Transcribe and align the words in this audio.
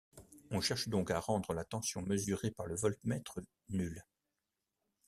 On 0.49 0.61
cherche 0.61 0.87
donc 0.87 1.11
à 1.11 1.19
rendre 1.19 1.53
la 1.53 1.63
tension 1.63 2.01
mesurée 2.01 2.49
par 2.49 2.65
le 2.65 2.75
voltmètre 2.75 3.39
nulle. 3.69 4.03